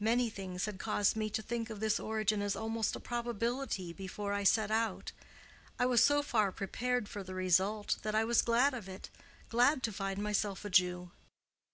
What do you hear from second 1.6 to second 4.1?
of this origin as almost a probability